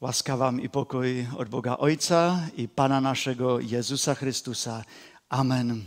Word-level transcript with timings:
Łaska 0.00 0.36
wam 0.36 0.60
i 0.60 0.68
pokój 0.68 1.26
od 1.36 1.48
Boga 1.48 1.76
Ojca 1.76 2.40
i 2.56 2.68
Pana 2.68 3.00
naszego 3.00 3.60
Jezusa 3.60 4.14
Chrystusa. 4.14 4.84
Amen. 5.28 5.84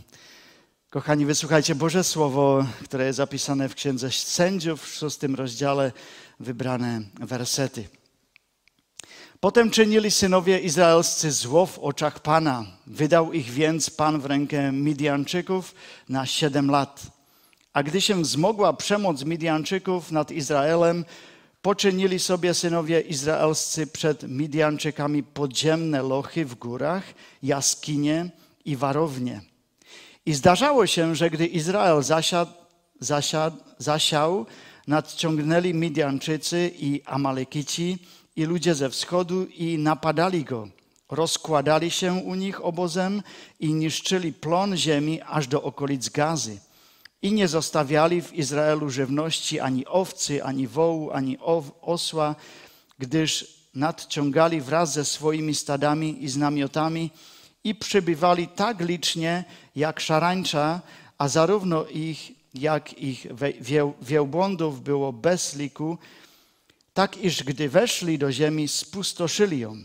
Kochani, 0.88 1.26
wysłuchajcie 1.26 1.74
Boże 1.74 2.04
Słowo, 2.04 2.66
które 2.84 3.06
jest 3.06 3.16
zapisane 3.16 3.68
w 3.68 3.74
Księdze 3.74 4.10
Sędziów 4.10 4.82
w 4.82 4.94
szóstym 4.94 5.34
rozdziale, 5.34 5.92
wybrane 6.40 7.00
wersety. 7.20 7.88
Potem 9.40 9.70
czynili 9.70 10.10
synowie 10.10 10.58
izraelscy 10.58 11.32
zło 11.32 11.66
w 11.66 11.78
oczach 11.78 12.20
Pana. 12.20 12.64
Wydał 12.86 13.32
ich 13.32 13.50
więc 13.50 13.90
Pan 13.90 14.20
w 14.20 14.26
rękę 14.26 14.72
Midianczyków 14.72 15.74
na 16.08 16.26
siedem 16.26 16.70
lat. 16.70 17.02
A 17.72 17.82
gdy 17.82 18.00
się 18.00 18.22
wzmogła 18.22 18.72
przemoc 18.72 19.24
Midianczyków 19.24 20.12
nad 20.12 20.30
Izraelem, 20.30 21.04
poczynili 21.62 22.18
sobie 22.18 22.54
synowie 22.54 23.00
izraelscy 23.00 23.86
przed 23.86 24.28
Midianczykami 24.28 25.22
podziemne 25.22 26.02
lochy 26.02 26.44
w 26.44 26.54
górach, 26.54 27.04
jaskinie 27.42 28.30
i 28.64 28.76
warownie. 28.76 29.40
I 30.26 30.32
zdarzało 30.34 30.86
się, 30.86 31.14
że 31.14 31.30
gdy 31.30 31.46
Izrael 31.46 32.02
zasiał, 33.78 34.46
nadciągnęli 34.86 35.74
Midianczycy 35.74 36.70
i 36.78 37.02
Amalekici 37.04 37.98
i 38.36 38.44
ludzie 38.44 38.74
ze 38.74 38.90
wschodu 38.90 39.44
i 39.44 39.78
napadali 39.78 40.44
go. 40.44 40.68
Rozkładali 41.10 41.90
się 41.90 42.12
u 42.12 42.34
nich 42.34 42.64
obozem 42.64 43.22
i 43.60 43.74
niszczyli 43.74 44.32
plon 44.32 44.76
ziemi 44.76 45.20
aż 45.26 45.46
do 45.46 45.62
okolic 45.62 46.08
Gazy. 46.08 46.58
I 47.22 47.32
nie 47.32 47.48
zostawiali 47.48 48.22
w 48.22 48.34
Izraelu 48.34 48.90
żywności 48.90 49.60
ani 49.60 49.86
owcy, 49.86 50.44
ani 50.44 50.66
wołu, 50.66 51.10
ani 51.10 51.38
osła, 51.80 52.34
gdyż 52.98 53.60
nadciągali 53.74 54.60
wraz 54.60 54.92
ze 54.92 55.04
swoimi 55.04 55.54
stadami 55.54 56.24
i 56.24 56.28
z 56.28 56.36
namiotami 56.36 57.10
i 57.64 57.74
przybywali 57.74 58.48
tak 58.48 58.80
licznie 58.80 59.44
jak 59.76 60.00
szarańcza, 60.00 60.80
a 61.18 61.28
zarówno 61.28 61.86
ich, 61.86 62.32
jak 62.54 62.98
ich 62.98 63.26
wielbłądów 64.02 64.82
było 64.82 65.12
bez 65.12 65.56
liku, 65.56 65.98
tak 66.94 67.16
iż 67.16 67.44
gdy 67.44 67.68
weszli 67.68 68.18
do 68.18 68.32
ziemi, 68.32 68.68
spustoszyli 68.68 69.58
ją. 69.58 69.76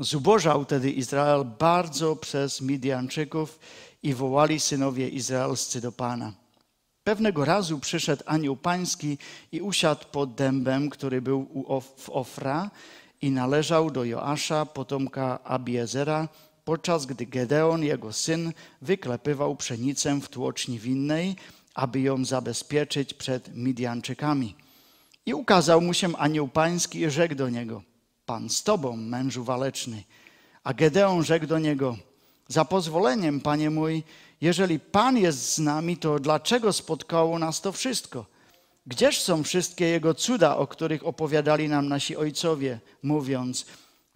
Zubożał 0.00 0.64
tedy 0.64 0.90
Izrael 0.90 1.44
bardzo 1.58 2.16
przez 2.16 2.60
Midianczyków 2.60 3.58
i 4.02 4.14
wołali 4.14 4.60
synowie 4.60 5.08
izraelscy 5.08 5.80
do 5.80 5.92
Pana. 5.92 6.43
Pewnego 7.04 7.44
razu 7.44 7.78
przyszedł 7.78 8.22
anioł 8.26 8.56
pański 8.56 9.18
i 9.52 9.60
usiadł 9.60 10.04
pod 10.12 10.34
dębem, 10.34 10.90
który 10.90 11.22
był 11.22 11.64
w 11.96 12.10
Ofra 12.10 12.70
i 13.22 13.30
należał 13.30 13.90
do 13.90 14.04
Joasza, 14.04 14.66
potomka 14.66 15.44
Abiezera, 15.44 16.28
podczas 16.64 17.06
gdy 17.06 17.26
Gedeon, 17.26 17.82
jego 17.82 18.12
syn, 18.12 18.52
wyklepywał 18.82 19.56
pszenicę 19.56 20.20
w 20.20 20.28
tłoczni 20.28 20.78
winnej, 20.78 21.36
aby 21.74 22.00
ją 22.00 22.24
zabezpieczyć 22.24 23.14
przed 23.14 23.56
Midianczykami. 23.56 24.54
I 25.26 25.34
ukazał 25.34 25.80
mu 25.80 25.94
się 25.94 26.16
anioł 26.16 26.48
pański 26.48 27.00
i 27.00 27.10
rzekł 27.10 27.34
do 27.34 27.48
niego, 27.48 27.82
Pan 28.26 28.48
z 28.48 28.62
tobą, 28.62 28.96
mężu 28.96 29.44
waleczny. 29.44 30.04
A 30.64 30.74
Gedeon 30.74 31.24
rzekł 31.24 31.46
do 31.46 31.58
niego, 31.58 31.96
za 32.48 32.64
pozwoleniem, 32.64 33.40
panie 33.40 33.70
mój, 33.70 34.02
jeżeli 34.40 34.80
Pan 34.80 35.16
jest 35.16 35.54
z 35.54 35.58
nami, 35.58 35.96
to 35.96 36.18
dlaczego 36.18 36.72
spotkało 36.72 37.38
nas 37.38 37.60
to 37.60 37.72
wszystko? 37.72 38.26
Gdzież 38.86 39.20
są 39.20 39.42
wszystkie 39.42 39.84
Jego 39.84 40.14
cuda, 40.14 40.56
o 40.56 40.66
których 40.66 41.06
opowiadali 41.06 41.68
nam 41.68 41.88
nasi 41.88 42.16
ojcowie, 42.16 42.80
mówiąc, 43.02 43.66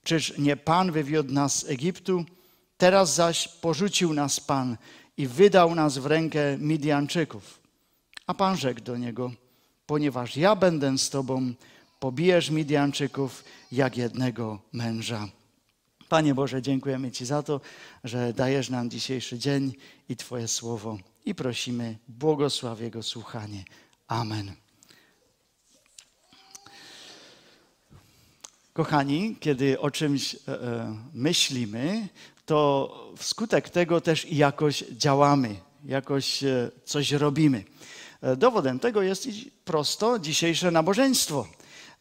czyż 0.04 0.38
nie 0.38 0.56
Pan 0.56 0.92
wywiódł 0.92 1.32
nas 1.32 1.58
z 1.58 1.68
Egiptu? 1.68 2.24
Teraz 2.78 3.14
zaś 3.14 3.48
porzucił 3.48 4.14
nas 4.14 4.40
Pan 4.40 4.76
i 5.16 5.26
wydał 5.26 5.74
nas 5.74 5.98
w 5.98 6.06
rękę 6.06 6.58
Midianczyków. 6.58 7.60
A 8.26 8.34
Pan 8.34 8.56
rzekł 8.56 8.80
do 8.80 8.96
niego, 8.96 9.32
ponieważ 9.86 10.36
ja 10.36 10.56
będę 10.56 10.98
z 10.98 11.10
Tobą, 11.10 11.52
pobijesz 12.00 12.50
Midianczyków 12.50 13.44
jak 13.72 13.96
jednego 13.96 14.58
męża. 14.72 15.28
Panie 16.08 16.34
Boże, 16.34 16.62
dziękujemy 16.62 17.10
Ci 17.10 17.26
za 17.26 17.42
to, 17.42 17.60
że 18.04 18.32
dajesz 18.32 18.70
nam 18.70 18.90
dzisiejszy 18.90 19.38
dzień 19.38 19.74
i 20.08 20.16
Twoje 20.16 20.48
słowo 20.48 20.98
i 21.24 21.34
prosimy, 21.34 21.98
błogosław 22.08 22.80
Jego 22.80 23.02
słuchanie. 23.02 23.64
Amen. 24.06 24.52
Kochani, 28.72 29.36
kiedy 29.40 29.80
o 29.80 29.90
czymś 29.90 30.34
e, 30.34 30.38
e, 30.48 30.96
myślimy, 31.14 32.08
to 32.46 33.12
wskutek 33.16 33.68
tego 33.68 34.00
też 34.00 34.24
i 34.24 34.36
jakoś 34.36 34.84
działamy, 34.90 35.56
jakoś 35.84 36.44
e, 36.44 36.70
coś 36.84 37.12
robimy. 37.12 37.64
Dowodem 38.36 38.78
tego 38.78 39.02
jest 39.02 39.28
prosto 39.64 40.18
dzisiejsze 40.18 40.70
nabożeństwo. 40.70 41.46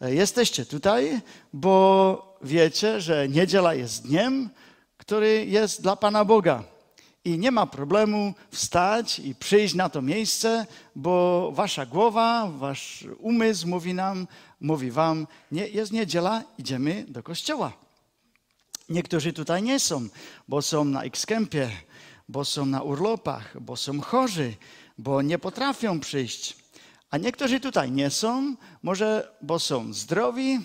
E, 0.01 0.13
jesteście 0.13 0.65
tutaj, 0.65 1.21
bo 1.53 2.37
wiecie, 2.41 3.01
że 3.01 3.29
niedziela 3.29 3.73
jest 3.73 4.07
dniem, 4.07 4.49
który 4.97 5.45
jest 5.45 5.81
dla 5.81 5.95
Pana 5.95 6.25
Boga. 6.25 6.63
I 7.25 7.39
nie 7.39 7.51
ma 7.51 7.65
problemu 7.65 8.33
wstać 8.51 9.19
i 9.19 9.35
przyjść 9.35 9.75
na 9.75 9.89
to 9.89 10.01
miejsce, 10.01 10.65
bo 10.95 11.51
wasza 11.53 11.85
głowa, 11.85 12.51
wasz 12.57 13.07
umysł 13.19 13.67
mówi 13.67 13.93
nam, 13.93 14.27
mówi 14.61 14.91
wam, 14.91 15.27
nie, 15.51 15.67
jest 15.67 15.91
niedziela, 15.91 16.43
idziemy 16.57 17.05
do 17.07 17.23
kościoła. 17.23 17.73
Niektórzy 18.89 19.33
tutaj 19.33 19.63
nie 19.63 19.79
są, 19.79 20.07
bo 20.47 20.61
są 20.61 20.85
na 20.85 21.03
X-Kempie, 21.03 21.69
bo 22.29 22.45
są 22.45 22.65
na 22.65 22.81
urlopach, 22.81 23.61
bo 23.61 23.75
są 23.75 24.01
chorzy, 24.01 24.53
bo 24.97 25.21
nie 25.21 25.39
potrafią 25.39 25.99
przyjść. 25.99 26.55
A 27.09 27.17
niektórzy 27.17 27.59
tutaj 27.59 27.91
nie 27.91 28.09
są, 28.09 28.55
może 28.83 29.31
bo 29.41 29.59
są 29.59 29.93
zdrowi, 29.93 30.59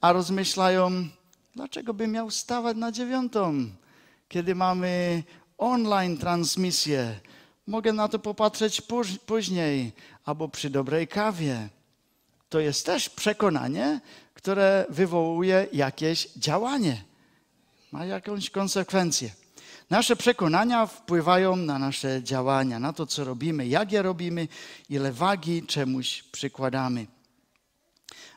a 0.00 0.12
rozmyślają, 0.12 1.08
dlaczego 1.54 1.94
by 1.94 2.06
miał 2.06 2.30
stawać 2.30 2.76
na 2.76 2.92
dziewiątą, 2.92 3.66
kiedy 4.28 4.54
mamy 4.54 5.22
online 5.58 6.18
transmisję. 6.18 7.20
Mogę 7.66 7.92
na 7.92 8.08
to 8.08 8.18
popatrzeć 8.18 8.82
później 9.26 9.92
albo 10.24 10.48
przy 10.48 10.70
dobrej 10.70 11.08
kawie. 11.08 11.68
To 12.48 12.60
jest 12.60 12.86
też 12.86 13.10
przekonanie, 13.10 14.00
które 14.34 14.86
wywołuje 14.88 15.66
jakieś 15.72 16.28
działanie, 16.36 17.04
ma 17.92 18.04
jakąś 18.04 18.50
konsekwencję. 18.50 19.30
Nasze 19.90 20.16
przekonania 20.16 20.86
wpływają 20.86 21.56
na 21.56 21.78
nasze 21.78 22.22
działania, 22.22 22.78
na 22.78 22.92
to, 22.92 23.06
co 23.06 23.24
robimy, 23.24 23.66
jak 23.66 23.92
je 23.92 24.02
robimy, 24.02 24.48
ile 24.90 25.12
wagi 25.12 25.62
czemuś 25.62 26.22
przykładamy. 26.22 27.06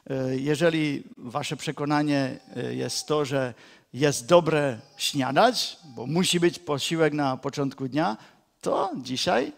E, 0.10 0.38
jeżeli 0.38 1.04
wasze 1.18 1.58
przekonanie 1.58 2.40
e, 2.56 2.76
jest 2.76 3.08
to, 3.08 3.26
że 3.26 3.54
jest 3.94 4.26
dobre 4.26 4.80
śniadać, 4.98 5.78
bo 5.96 6.06
musi 6.06 6.40
być 6.40 6.60
posiłek 6.60 7.14
na 7.14 7.38
początku 7.38 7.88
dnia, 7.88 8.18
to 8.62 8.92
dzisiaj 8.96 9.54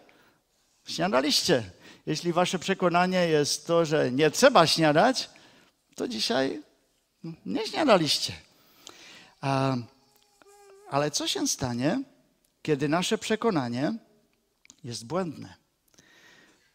śniadaliście. 0.86 1.70
Jeśli 2.06 2.32
wasze 2.32 2.58
przekonanie 2.58 3.28
jest 3.28 3.66
to, 3.66 3.84
że 3.84 4.12
nie 4.12 4.30
trzeba 4.30 4.66
śniadać, 4.66 5.30
to 5.94 6.08
dzisiaj 6.08 6.62
nie 7.46 7.66
śniadaliście. 7.66 8.32
Ale 10.92 11.10
co 11.10 11.28
się 11.28 11.48
stanie, 11.48 12.02
kiedy 12.62 12.88
nasze 12.88 13.18
przekonanie 13.18 13.94
jest 14.84 15.06
błędne? 15.06 15.54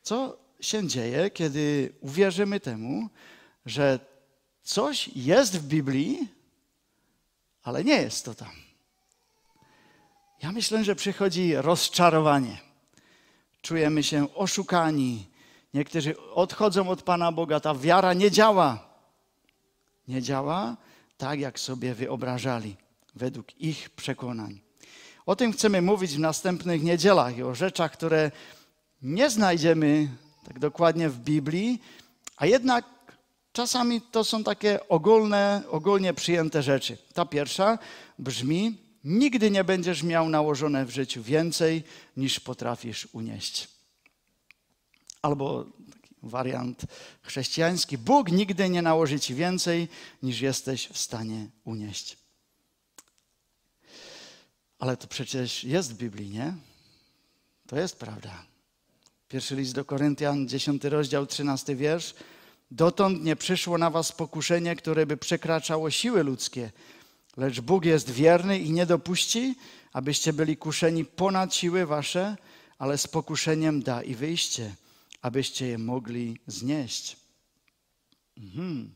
Co 0.02 0.38
się 0.60 0.88
dzieje, 0.88 1.30
kiedy 1.30 1.94
uwierzymy 2.02 2.60
temu, 2.60 3.10
że 3.66 4.00
coś 4.64 5.08
jest 5.08 5.60
w 5.60 5.68
Biblii, 5.68 6.28
ale 7.64 7.84
nie 7.84 8.02
jest 8.02 8.26
to 8.26 8.34
tam? 8.34 8.52
Ja 10.44 10.52
myślę, 10.52 10.84
że 10.84 10.96
przychodzi 10.96 11.56
rozczarowanie. 11.56 12.58
Czujemy 13.62 14.04
się 14.04 14.34
oszukani. 14.34 15.28
Niektórzy 15.74 16.20
odchodzą 16.20 16.90
od 16.90 17.04
Pana 17.04 17.32
Boga. 17.32 17.60
Ta 17.60 17.76
wiara 17.76 18.14
nie 18.14 18.32
działa. 18.32 18.90
Nie 20.08 20.22
działa 20.22 20.78
tak, 21.18 21.40
jak 21.40 21.60
sobie 21.60 21.94
wyobrażali 21.94 22.87
według 23.18 23.62
ich 23.62 23.90
przekonań. 23.90 24.62
O 25.26 25.36
tym 25.36 25.54
chcemy 25.54 25.82
mówić 25.82 26.16
w 26.16 26.20
następnych 26.20 26.84
niedzielach 26.84 27.38
i 27.38 27.44
o 27.44 27.56
rzeczach, 27.56 27.92
które 27.92 28.32
nie 29.02 29.30
znajdziemy 29.30 30.10
tak 30.48 30.60
dokładnie 30.60 31.10
w 31.10 31.20
Biblii, 31.20 31.82
a 32.38 32.46
jednak 32.46 32.86
czasami 33.52 34.02
to 34.02 34.24
są 34.24 34.44
takie 34.44 34.88
ogólne, 34.90 35.64
ogólnie 35.70 36.14
przyjęte 36.14 36.64
rzeczy. 36.64 36.98
Ta 37.14 37.26
pierwsza 37.26 37.80
brzmi: 38.20 38.78
Nigdy 39.04 39.52
nie 39.52 39.64
będziesz 39.64 40.04
miał 40.04 40.30
nałożone 40.30 40.86
w 40.86 40.90
życiu 40.90 41.24
więcej 41.24 41.84
niż 42.18 42.40
potrafisz 42.40 43.08
unieść. 43.14 43.68
Albo 45.22 45.66
wariant 46.24 46.82
chrześcijański. 47.22 47.98
Bóg 47.98 48.32
nigdy 48.32 48.70
nie 48.70 48.82
nałoży 48.82 49.20
ci 49.20 49.36
więcej, 49.36 49.88
niż 50.24 50.42
jesteś 50.42 50.88
w 50.88 50.98
stanie 50.98 51.48
unieść. 51.66 52.18
Ale 54.80 54.98
to 54.98 55.08
przecież 55.08 55.64
jest 55.64 55.94
w 55.94 55.98
Biblii, 55.98 56.30
nie? 56.30 56.54
To 57.68 57.80
jest 57.80 58.00
prawda. 58.00 58.46
Pierwszy 59.28 59.56
list 59.56 59.74
do 59.74 59.86
Koryntian, 59.86 60.48
10 60.48 60.84
rozdział, 60.84 61.26
13 61.26 61.76
wiersz. 61.76 62.14
Dotąd 62.72 63.24
nie 63.24 63.36
przyszło 63.36 63.78
na 63.78 63.90
was 63.90 64.12
pokuszenie, 64.12 64.76
które 64.76 65.06
by 65.06 65.18
przekraczało 65.18 65.92
siły 65.92 66.24
ludzkie, 66.24 66.72
lecz 67.38 67.62
Bóg 67.62 67.86
jest 67.86 68.10
wierny 68.10 68.60
i 68.60 68.72
nie 68.72 68.86
dopuści, 68.86 69.56
abyście 69.94 70.34
byli 70.34 70.58
kuszeni 70.58 71.06
ponad 71.06 71.56
siły 71.56 71.86
wasze, 71.86 72.38
ale 72.78 72.98
z 72.98 73.08
pokuszeniem 73.08 73.84
da 73.84 74.04
i 74.04 74.16
wyjście, 74.16 74.76
abyście 75.22 75.68
je 75.68 75.78
mogli 75.78 76.40
znieść. 76.48 77.18
Mhm. 78.38 78.96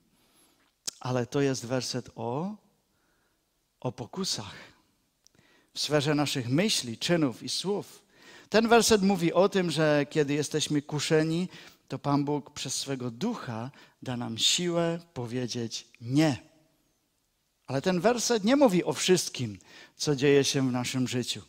Ale 0.99 1.25
to 1.25 1.41
jest 1.41 1.65
werset 1.65 2.09
o, 2.15 2.55
o 3.79 3.91
pokusach 3.91 4.55
w 5.73 5.79
sferze 5.79 6.15
naszych 6.15 6.49
myśli, 6.49 6.97
czynów 6.97 7.43
i 7.43 7.49
słów. 7.49 8.01
Ten 8.49 8.67
werset 8.67 9.01
mówi 9.01 9.33
o 9.33 9.49
tym, 9.49 9.71
że 9.71 10.05
kiedy 10.09 10.33
jesteśmy 10.33 10.81
kuszeni, 10.81 11.49
to 11.87 11.99
Pan 11.99 12.25
Bóg 12.25 12.51
przez 12.51 12.75
swego 12.75 13.11
ducha 13.11 13.71
da 14.01 14.17
nam 14.17 14.37
siłę 14.37 14.99
powiedzieć 15.13 15.87
nie. 16.01 16.37
Ale 17.67 17.81
ten 17.81 18.01
werset 18.01 18.43
nie 18.43 18.55
mówi 18.55 18.83
o 18.83 18.93
wszystkim, 18.93 19.59
co 19.97 20.15
dzieje 20.15 20.43
się 20.43 20.69
w 20.69 20.71
naszym 20.71 21.07
życiu. 21.07 21.41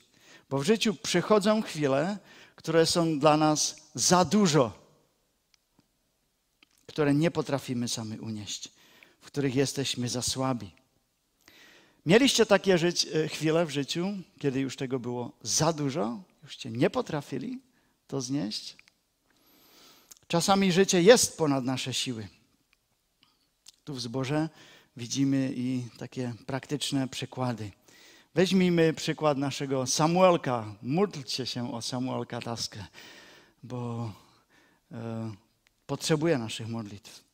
Bo 0.50 0.58
w 0.58 0.64
życiu 0.64 0.94
przychodzą 0.94 1.62
chwile, 1.62 2.18
które 2.56 2.86
są 2.86 3.18
dla 3.18 3.36
nas 3.36 3.76
za 3.94 4.24
dużo, 4.24 4.72
które 6.86 7.14
nie 7.14 7.30
potrafimy 7.30 7.88
sami 7.88 8.18
unieść, 8.18 8.68
w 9.20 9.26
których 9.26 9.54
jesteśmy 9.54 10.08
za 10.08 10.22
słabi. 10.22 10.81
Mieliście 12.06 12.46
takie 12.46 12.78
żyć, 12.78 13.06
e, 13.06 13.28
chwile 13.28 13.66
w 13.66 13.70
życiu, 13.70 14.06
kiedy 14.38 14.60
już 14.60 14.76
tego 14.76 14.98
było 14.98 15.32
za 15.42 15.72
dużo, 15.72 16.22
jużście 16.42 16.70
nie 16.70 16.90
potrafili 16.90 17.60
to 18.06 18.20
znieść? 18.20 18.76
Czasami 20.28 20.72
życie 20.72 21.02
jest 21.02 21.38
ponad 21.38 21.64
nasze 21.64 21.94
siły. 21.94 22.28
Tu 23.84 23.94
w 23.94 24.00
zborze 24.00 24.48
widzimy 24.96 25.52
i 25.56 25.84
takie 25.98 26.34
praktyczne 26.46 27.08
przykłady. 27.08 27.70
Weźmijmy 28.34 28.92
przykład 28.92 29.38
naszego 29.38 29.86
Samuelka. 29.86 30.74
Módlcie 30.82 31.46
się 31.46 31.74
o 31.74 31.82
Samuelka 31.82 32.40
Taskę, 32.40 32.86
bo 33.62 34.12
e, 34.92 35.32
potrzebuje 35.86 36.38
naszych 36.38 36.68
modlitw. 36.68 37.31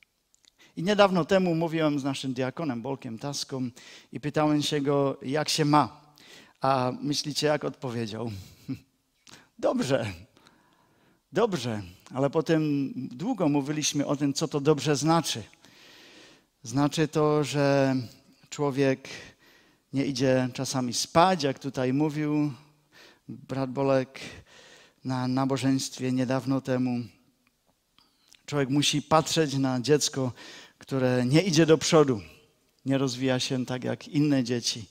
I 0.78 0.82
niedawno 0.82 1.24
temu 1.24 1.54
mówiłem 1.54 2.00
z 2.00 2.04
naszym 2.04 2.32
diakonem 2.32 2.82
Bolkiem 2.82 3.18
Taską 3.18 3.70
i 4.12 4.20
pytałem 4.20 4.62
się 4.62 4.80
go, 4.80 5.18
jak 5.22 5.48
się 5.48 5.64
ma. 5.64 6.00
A 6.60 6.92
myślicie, 7.00 7.46
jak 7.46 7.64
odpowiedział? 7.64 8.30
Dobrze, 9.58 10.12
dobrze, 11.32 11.82
ale 12.14 12.30
potem 12.30 12.92
długo 12.94 13.48
mówiliśmy 13.48 14.06
o 14.06 14.16
tym, 14.16 14.32
co 14.32 14.48
to 14.48 14.60
dobrze 14.60 14.96
znaczy. 14.96 15.42
Znaczy 16.62 17.08
to, 17.08 17.44
że 17.44 17.96
człowiek 18.50 19.08
nie 19.92 20.06
idzie 20.06 20.48
czasami 20.54 20.94
spać, 20.94 21.42
jak 21.42 21.58
tutaj 21.58 21.92
mówił 21.92 22.52
brat 23.28 23.70
Bolek 23.70 24.20
na 25.04 25.28
nabożeństwie 25.28 26.12
niedawno 26.12 26.60
temu. 26.60 26.98
Człowiek 28.46 28.68
musi 28.68 29.02
patrzeć 29.02 29.54
na 29.54 29.80
dziecko, 29.80 30.32
które 30.78 31.26
nie 31.26 31.42
idzie 31.42 31.66
do 31.66 31.78
przodu, 31.78 32.20
nie 32.84 32.98
rozwija 32.98 33.40
się 33.40 33.66
tak 33.66 33.84
jak 33.84 34.08
inne 34.08 34.44
dzieci. 34.44 34.84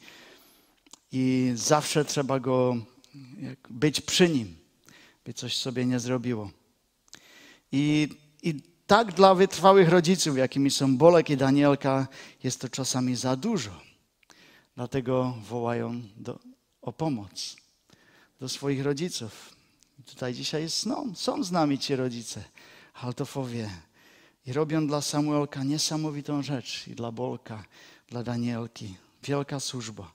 I 1.12 1.51
zawsze 1.56 2.06
trzeba 2.06 2.39
go 2.39 2.75
być 3.69 4.01
przy 4.01 4.30
nim, 4.30 4.57
by 5.25 5.34
coś 5.34 5.57
sobie 5.57 5.86
nie 5.86 6.00
zrobiło. 6.00 6.51
I, 7.72 8.10
i 8.44 8.62
tak 8.88 9.13
dla 9.13 9.36
wytrwałych 9.36 9.89
rodziców, 9.89 10.38
jakimi 10.38 10.72
są 10.72 10.98
Bolek 10.98 11.30
i 11.30 11.38
Danielka, 11.38 12.07
jest 12.44 12.62
to 12.62 12.69
czasami 12.69 13.16
za 13.16 13.36
dużo. 13.36 13.81
Dlatego 14.75 15.38
wołają 15.50 16.01
do, 16.18 16.39
o 16.81 16.94
pomoc 16.94 17.56
do 18.39 18.50
swoich 18.50 18.84
rodziców. 18.84 19.56
Tutaj 20.06 20.34
dzisiaj 20.34 20.68
no, 20.86 21.06
są 21.16 21.44
z 21.44 21.51
nami 21.51 21.80
ci 21.80 21.95
rodzice, 21.95 22.44
haltofowie. 22.94 23.69
I 24.47 24.53
robią 24.53 24.88
dla 24.88 25.01
Samuelka 25.01 25.63
niesamowitą 25.63 26.41
rzecz 26.41 26.88
i 26.88 26.95
dla 26.95 27.11
Bolka, 27.11 27.65
dla 28.09 28.23
Danielki. 28.23 28.95
Wielka 29.23 29.59
służba. 29.59 30.11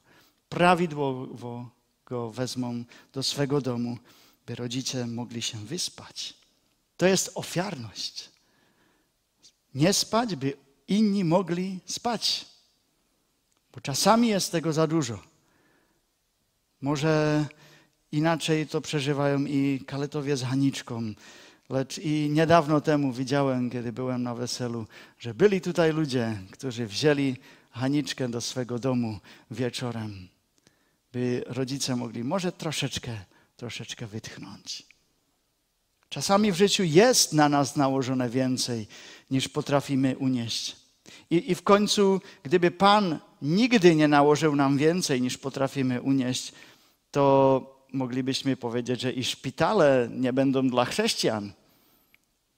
Prawidłowo 0.49 1.70
go 2.06 2.31
wezmą 2.31 2.84
do 3.12 3.23
swego 3.23 3.61
domu, 3.61 3.99
by 4.46 4.55
rodzice 4.55 5.06
mogli 5.06 5.43
się 5.43 5.58
wyspać. 5.58 6.34
To 6.96 7.06
jest 7.06 7.31
ofiarność. 7.34 8.31
Nie 9.75 9.93
spać, 9.93 10.37
by 10.37 10.52
inni 10.88 11.25
mogli 11.25 11.81
spać. 11.87 12.46
Bo 13.73 13.81
czasami 13.81 14.28
jest 14.28 14.52
tego 14.52 14.73
za 14.73 14.87
dużo. 14.87 15.23
Może 16.81 17.46
inaczej 18.12 18.67
to 18.67 18.81
przeżywają 18.81 19.44
i 19.44 19.85
kaletowie 19.87 20.37
z 20.37 20.43
Haniczką. 20.43 21.14
Lecz 21.73 21.99
i 21.99 22.31
niedawno 22.31 22.81
temu 22.81 23.13
widziałem, 23.13 23.71
kiedy 23.71 23.93
byłem 23.93 24.23
na 24.23 24.35
weselu, 24.35 24.87
że 25.19 25.35
byli 25.35 25.61
tutaj 25.61 25.93
ludzie, 25.93 26.39
którzy 26.51 26.87
wzięli 26.87 27.37
Haniczkę 27.71 28.29
do 28.29 28.41
swego 28.41 28.79
domu 28.79 29.19
wieczorem, 29.51 30.29
by 31.13 31.45
rodzice 31.47 31.97
mogli 31.97 32.25
może 32.25 32.53
troszeczkę, 32.53 33.13
troszeczkę 33.57 34.07
wytchnąć. 34.07 34.87
Czasami 36.09 36.53
w 36.53 36.57
życiu 36.57 36.85
jest 36.85 37.33
na 37.33 37.49
nas 37.49 37.77
nałożone 37.77 38.31
więcej, 38.31 38.87
niż 39.31 39.49
potrafimy 39.49 40.19
unieść. 40.19 40.77
I, 41.31 41.51
I 41.51 41.55
w 41.55 41.63
końcu, 41.63 42.21
gdyby 42.43 42.71
Pan 42.71 43.19
nigdy 43.43 43.95
nie 43.95 44.09
nałożył 44.09 44.57
nam 44.57 44.79
więcej, 44.79 45.23
niż 45.23 45.39
potrafimy 45.39 46.03
unieść, 46.03 46.53
to 47.11 47.83
moglibyśmy 47.93 48.57
powiedzieć, 48.57 49.01
że 49.01 49.13
i 49.13 49.25
szpitale 49.25 50.09
nie 50.13 50.33
będą 50.33 50.69
dla 50.69 50.85
chrześcijan. 50.85 51.53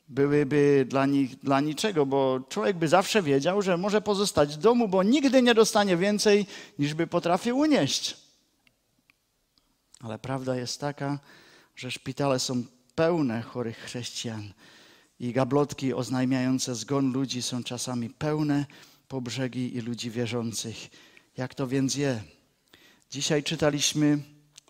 Byłyby 0.09 0.87
dla 0.89 1.07
nich 1.07 1.39
dla 1.39 1.61
niczego, 1.61 2.07
bo 2.07 2.41
człowiek 2.49 2.77
by 2.77 2.89
zawsze 2.89 3.23
wiedział, 3.23 3.63
że 3.63 3.77
może 3.77 4.01
pozostać 4.01 4.55
w 4.55 4.59
domu, 4.59 4.89
bo 4.89 5.03
nigdy 5.03 5.43
nie 5.43 5.55
dostanie 5.55 5.97
więcej, 5.97 6.47
niż 6.79 6.95
by 6.95 7.07
potrafił 7.07 7.59
unieść. 7.59 8.17
Ale 10.01 10.19
prawda 10.19 10.57
jest 10.57 10.81
taka, 10.81 11.19
że 11.77 11.91
szpitale 11.91 12.39
są 12.39 12.65
pełne 12.95 13.43
chorych 13.43 13.79
chrześcijan 13.79 14.53
i 15.21 15.33
gablotki 15.33 15.95
oznajmiające 15.95 16.75
zgon 16.75 17.13
ludzi 17.13 17.43
są 17.43 17.65
czasami 17.65 18.11
pełne 18.11 18.67
po 19.09 19.21
brzegi 19.21 19.77
i 19.77 19.81
ludzi 19.81 20.11
wierzących. 20.11 20.77
Jak 21.37 21.55
to 21.55 21.67
więc 21.67 21.95
je? 21.95 22.23
Dzisiaj 23.11 23.43
czytaliśmy 23.43 24.19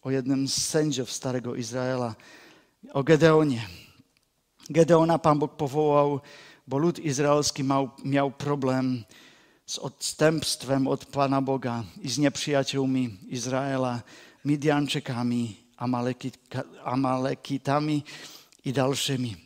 o 0.02 0.10
jednym 0.10 0.48
z 0.48 0.54
sędziów 0.66 1.12
Starego 1.12 1.54
Izraela, 1.54 2.14
o 2.92 3.02
Gedeonie. 3.02 3.83
Gedeona 4.70 5.18
Pan 5.18 5.38
Bóg 5.38 5.56
powołał, 5.56 6.20
bo 6.66 6.78
lud 6.78 6.98
izraelski 6.98 7.64
miał, 8.04 8.30
problem 8.30 9.04
z 9.66 9.78
odstępstwem 9.78 10.88
od 10.88 11.06
Pana 11.06 11.42
Boga 11.42 11.84
i 12.02 12.08
z 12.08 12.18
nieprzyjaciółmi 12.18 13.16
Izraela, 13.28 14.02
Midianczykami, 14.44 15.56
Amalekitami 16.84 18.04
i 18.64 18.72
dalszymi. 18.72 19.36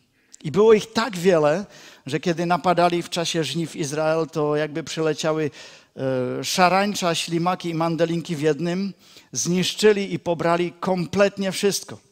I 0.45 0.51
było 0.51 0.73
ich 0.73 0.93
tak 0.93 1.17
wiele, 1.17 1.67
że 2.07 2.21
kiedy 2.21 2.47
napadali 2.47 3.03
w 3.03 3.11
czasie 3.11 3.45
żniw 3.45 3.77
Izrael, 3.77 4.27
to 4.27 4.57
jakby 4.57 4.85
przyleciały 4.85 5.51
e, 5.97 6.45
szarańcza, 6.45 7.15
ślimaki 7.15 7.69
i 7.69 7.75
mandelinki 7.75 8.37
w 8.37 8.41
jednym, 8.41 8.95
zniszczyli 9.33 10.15
i 10.15 10.19
pobrali 10.19 10.73
kompletnie 10.73 11.53
wszystko. 11.53 12.08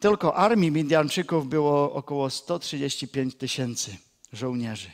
Tylko 0.00 0.36
armii 0.36 0.70
Midianczyków 0.70 1.48
było 1.48 1.92
około 1.92 2.30
135 2.30 3.34
tysięcy 3.34 3.96
żołnierzy. 4.32 4.90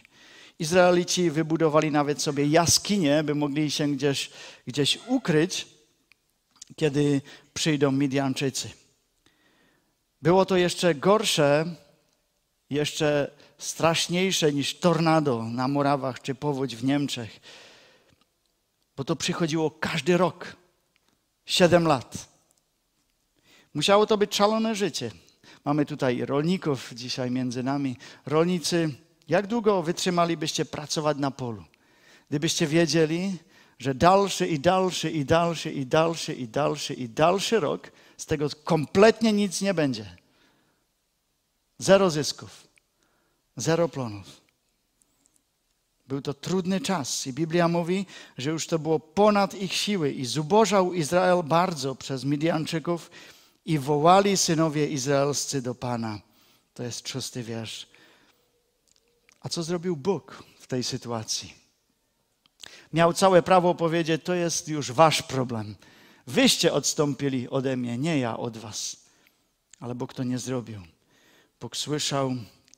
Izraelici 0.59 1.31
wybudowali 1.31 1.91
nawet 1.91 2.23
sobie 2.23 2.47
jaskinie, 2.47 3.25
by 3.25 3.35
mogli 3.35 3.71
się 3.71 3.89
gdzieś, 3.89 4.31
gdzieś 4.67 4.99
ukryć, 5.07 5.67
kiedy 6.77 7.21
przyjdą 7.55 7.93
Midianczycy. 7.93 8.71
Było 10.23 10.47
to 10.47 10.57
jeszcze 10.57 10.95
gorsze 10.95 11.77
jeszcze 12.71 13.31
straszniejsze 13.59 14.53
niż 14.53 14.79
tornado 14.79 15.45
na 15.45 15.69
Morawach 15.69 16.23
czy 16.23 16.35
powódź 16.35 16.77
w 16.77 16.85
Niemczech, 16.85 17.41
bo 18.97 19.05
to 19.05 19.17
przychodziło 19.17 19.71
każdy 19.71 20.17
rok, 20.17 20.57
siedem 21.47 21.87
lat. 21.87 22.36
Musiało 23.77 24.07
to 24.07 24.19
być 24.19 24.35
szalone 24.35 24.75
życie. 24.75 25.11
Mamy 25.65 25.87
tutaj 25.87 26.27
rolników 26.27 26.91
dzisiaj 26.95 27.31
między 27.31 27.63
nami. 27.63 27.97
Rolnicy, 28.27 28.95
jak 29.29 29.47
długo 29.47 29.83
wytrzymalibyście 29.83 30.65
pracować 30.65 31.19
na 31.19 31.31
polu? 31.31 31.65
Gdybyście 32.29 32.67
wiedzieli, 32.67 33.37
że 33.79 33.95
dalszy 33.95 34.47
i 34.47 34.61
dalszy 34.61 35.11
i 35.11 35.25
dalszy 35.25 35.73
i 35.73 35.87
dalszy 35.87 36.35
i 36.35 36.49
dalszy 36.49 36.95
i 36.95 37.09
dalszy 37.09 37.61
rok 37.61 37.91
z 38.17 38.27
tego 38.27 38.49
kompletnie 38.65 39.33
nic 39.33 39.61
nie 39.61 39.75
będzie. 39.75 40.17
Zero 41.79 42.11
zysków, 42.11 42.67
zero 43.57 43.89
plonów. 43.89 44.41
Był 46.09 46.23
to 46.23 46.35
trudny 46.35 46.81
czas 46.81 47.27
i 47.27 47.33
Biblia 47.33 47.69
mówi, 47.69 48.07
że 48.39 48.51
już 48.51 48.67
to 48.67 48.79
było 48.79 49.01
ponad 49.01 49.55
ich 49.55 49.73
siły 49.73 50.13
i 50.13 50.25
zubożał 50.25 50.95
Izrael 50.95 51.43
bardzo 51.43 51.95
przez 51.95 52.25
Midianczyków 52.25 53.11
i 53.67 53.79
wołali 53.79 54.37
synowie 54.37 54.87
izraelscy 54.87 55.63
do 55.63 55.75
Pana. 55.75 56.21
To 56.75 56.83
jest 56.83 57.09
szósty 57.09 57.43
wiersz. 57.43 57.87
A 59.41 59.49
co 59.49 59.63
zrobił 59.63 59.97
Bóg 59.97 60.43
w 60.59 60.67
tej 60.67 60.85
sytuacji? 60.85 61.55
Miał 62.93 63.13
całe 63.13 63.43
prawo 63.43 63.75
powiedzieć, 63.75 64.23
to 64.25 64.35
jest 64.35 64.69
już 64.69 64.93
wasz 64.93 65.23
problem. 65.23 65.77
Wyście 66.27 66.73
odstąpili 66.73 67.49
ode 67.49 67.77
mnie, 67.77 67.99
nie 67.99 68.19
ja 68.19 68.37
od 68.37 68.57
was. 68.57 68.97
Ale 69.81 69.95
Bóg 69.95 70.15
to 70.15 70.23
nie 70.23 70.39
zrobił. 70.39 70.81
Bóg 71.61 71.77
słyszał 71.77 72.35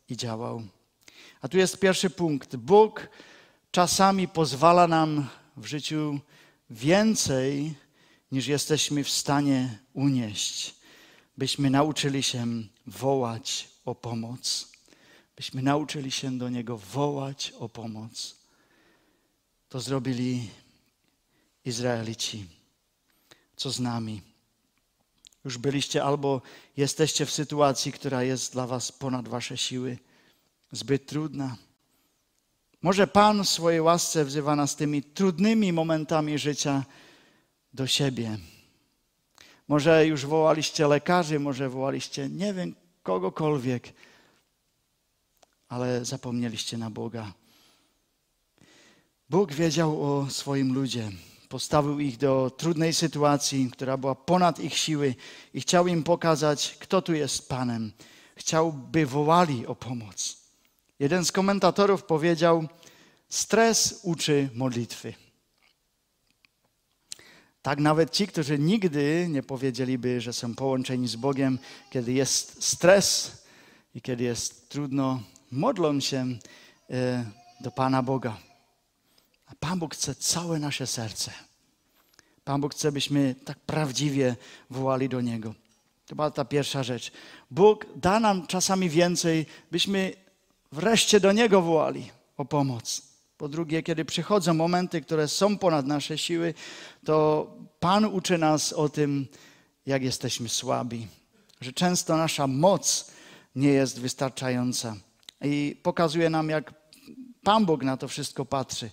i 0.08 0.16
działał. 0.16 0.62
A 1.40 1.48
tu 1.48 1.58
jest 1.58 1.80
pierwszy 1.80 2.10
punkt. 2.10 2.56
Bóg 2.56 3.08
czasami 3.70 4.28
pozwala 4.28 4.88
nam 4.88 5.28
w 5.56 5.66
życiu 5.66 6.20
więcej, 6.70 7.74
niż 8.32 8.46
jesteśmy 8.46 9.04
w 9.04 9.10
stanie 9.10 9.78
unieść, 9.92 10.77
byśmy 11.38 11.70
nauczyli 11.70 12.22
się 12.22 12.46
wołać 12.86 13.68
o 13.84 13.94
pomoc. 13.94 14.72
Byśmy 15.36 15.62
nauczyli 15.62 16.10
się 16.10 16.38
do 16.38 16.48
Niego 16.48 16.78
wołać 16.78 17.52
o 17.58 17.68
pomoc. 17.68 18.36
To 19.68 19.80
zrobili 19.80 20.50
Izraelici. 21.64 22.46
Co 23.56 23.70
z 23.70 23.80
nami? 23.80 24.20
Już 25.44 25.58
byliście 25.58 26.04
albo 26.04 26.42
jesteście 26.76 27.26
w 27.26 27.32
sytuacji, 27.32 27.92
która 27.92 28.22
jest 28.22 28.52
dla 28.52 28.66
Was 28.66 28.92
ponad 28.92 29.28
Wasze 29.28 29.58
siły 29.58 29.98
zbyt 30.72 31.06
trudna. 31.06 31.56
Może 32.82 33.06
Pan 33.06 33.44
w 33.44 33.48
swojej 33.48 33.80
łasce 33.80 34.24
wzywa 34.24 34.56
nas 34.56 34.76
tymi 34.76 35.02
trudnymi 35.02 35.72
momentami 35.72 36.38
życia 36.38 36.84
do 37.72 37.86
siebie. 37.86 38.38
Może 39.68 40.06
już 40.06 40.26
wołaliście 40.26 40.88
lekarzy, 40.88 41.40
może 41.40 41.68
wołaliście 41.68 42.28
nie 42.28 42.54
wiem 42.54 42.74
kogokolwiek, 43.02 43.92
ale 45.68 46.04
zapomnieliście 46.04 46.78
na 46.78 46.90
Boga. 46.90 47.32
Bóg 49.30 49.52
wiedział 49.52 50.02
o 50.02 50.30
swoim 50.30 50.74
ludzie. 50.74 51.10
Postawił 51.48 52.00
ich 52.00 52.16
do 52.16 52.50
trudnej 52.56 52.94
sytuacji, 52.94 53.70
która 53.70 53.96
była 53.96 54.14
ponad 54.14 54.60
ich 54.60 54.76
siły 54.76 55.14
i 55.54 55.60
chciał 55.60 55.86
im 55.86 56.04
pokazać, 56.04 56.76
kto 56.80 57.02
tu 57.02 57.14
jest 57.14 57.48
Panem. 57.48 57.92
Chciał, 58.36 58.72
by 58.72 59.06
wołali 59.06 59.66
o 59.66 59.74
pomoc. 59.74 60.36
Jeden 60.98 61.24
z 61.24 61.32
komentatorów 61.32 62.04
powiedział: 62.04 62.68
Stres 63.28 64.00
uczy 64.02 64.48
modlitwy. 64.54 65.27
Tak 67.68 67.80
nawet 67.80 68.10
ci, 68.10 68.26
którzy 68.26 68.58
nigdy 68.58 69.26
nie 69.30 69.42
powiedzieliby, 69.42 70.20
że 70.20 70.32
są 70.32 70.54
połączeni 70.54 71.08
z 71.08 71.16
Bogiem, 71.16 71.58
kiedy 71.90 72.12
jest 72.12 72.64
stres 72.64 73.32
i 73.94 74.02
kiedy 74.02 74.24
jest 74.24 74.68
trudno, 74.68 75.22
modlą 75.50 76.00
się 76.00 76.26
e, 76.90 77.24
do 77.60 77.70
Pana 77.70 78.02
Boga. 78.02 78.36
A 79.46 79.52
Pan 79.60 79.78
Bóg 79.78 79.94
chce 79.94 80.14
całe 80.14 80.58
nasze 80.58 80.86
serce. 80.86 81.30
Pan 82.44 82.60
Bóg 82.60 82.74
chce, 82.74 82.92
byśmy 82.92 83.34
tak 83.44 83.58
prawdziwie 83.58 84.36
wołali 84.70 85.08
do 85.08 85.20
Niego. 85.20 85.54
To 86.06 86.14
była 86.14 86.30
ta 86.30 86.44
pierwsza 86.44 86.82
rzecz. 86.82 87.12
Bóg 87.50 87.86
da 87.96 88.20
nam 88.20 88.46
czasami 88.46 88.90
więcej, 88.90 89.46
byśmy 89.70 90.12
wreszcie 90.72 91.20
do 91.20 91.32
Niego 91.32 91.62
wołali 91.62 92.10
o 92.36 92.44
pomoc. 92.44 93.02
Po 93.38 93.48
drugie, 93.48 93.82
kiedy 93.82 94.04
przychodzą 94.04 94.54
momenty, 94.54 95.00
które 95.00 95.28
są 95.28 95.58
ponad 95.58 95.86
nasze 95.86 96.18
siły, 96.18 96.54
to 97.04 97.46
Pan 97.80 98.04
uczy 98.04 98.38
nas 98.38 98.72
o 98.72 98.88
tym, 98.88 99.26
jak 99.86 100.02
jesteśmy 100.02 100.48
słabi, 100.48 101.06
że 101.60 101.72
często 101.72 102.16
nasza 102.16 102.46
moc 102.46 103.10
nie 103.54 103.68
jest 103.68 104.00
wystarczająca. 104.00 104.96
I 105.42 105.76
pokazuje 105.82 106.30
nam, 106.30 106.48
jak 106.48 106.74
Pan 107.42 107.66
Bóg 107.66 107.82
na 107.82 107.96
to 107.96 108.08
wszystko 108.08 108.44
patrzy. 108.44 108.90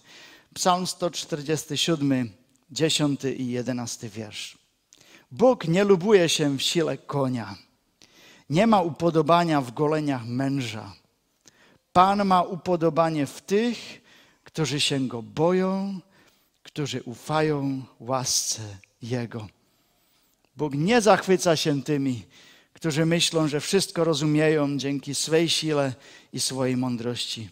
Psalm 0.53 0.87
147, 0.87 2.31
10 2.71 3.21
i 3.23 3.51
11 3.51 4.09
wiersz. 4.09 4.57
Bóg 5.31 5.67
nie 5.67 5.83
lubuje 5.83 6.29
się 6.29 6.57
w 6.57 6.61
sile 6.61 6.97
konia. 6.97 7.55
Nie 8.49 8.67
ma 8.67 8.81
upodobania 8.81 9.61
w 9.61 9.71
goleniach 9.71 10.25
męża 10.25 10.93
Pan 11.95 12.25
ma 12.25 12.41
upodobanie 12.41 13.25
w 13.25 13.41
tych, 13.41 14.01
którzy 14.55 14.79
się 14.79 15.07
Go 15.07 15.21
boją, 15.21 15.99
którzy 16.63 17.03
ufają 17.03 17.83
łasce 17.99 18.77
Jego. 19.01 19.47
Bóg 20.57 20.73
nie 20.73 21.01
zachwyca 21.01 21.55
się 21.55 21.83
tymi, 21.83 22.23
którzy 22.73 23.05
myślą, 23.05 23.47
że 23.47 23.59
wszystko 23.59 24.03
rozumieją 24.03 24.77
dzięki 24.77 25.15
swej 25.15 25.49
sile 25.49 25.93
i 26.33 26.39
swojej 26.39 26.77
mądrości. 26.77 27.49